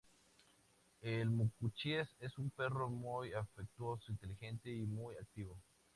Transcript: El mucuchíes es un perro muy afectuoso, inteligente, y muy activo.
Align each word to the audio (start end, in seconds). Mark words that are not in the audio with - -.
El 1.01 1.29
mucuchíes 1.29 2.07
es 2.19 2.35
un 2.39 2.49
perro 2.49 2.89
muy 2.89 3.33
afectuoso, 3.33 4.11
inteligente, 4.11 4.71
y 4.73 4.87
muy 4.87 5.15
activo. 5.17 5.59